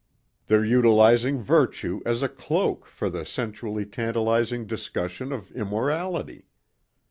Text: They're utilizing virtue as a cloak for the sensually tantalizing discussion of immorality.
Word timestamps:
They're 0.47 0.65
utilizing 0.65 1.43
virtue 1.43 2.01
as 2.07 2.23
a 2.23 2.27
cloak 2.27 2.87
for 2.87 3.07
the 3.07 3.23
sensually 3.23 3.85
tantalizing 3.85 4.65
discussion 4.65 5.31
of 5.31 5.51
immorality. 5.51 6.47